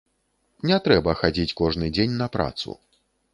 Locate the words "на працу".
2.23-2.77